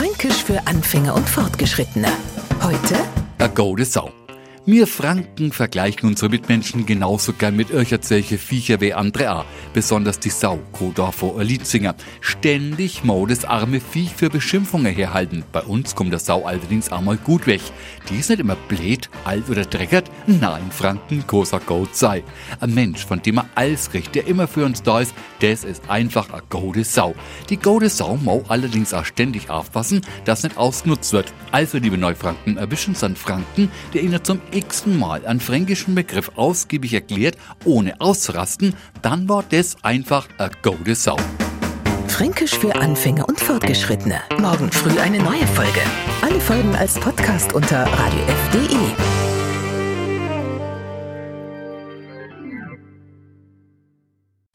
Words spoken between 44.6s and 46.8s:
früh eine neue Folge. Alle Folgen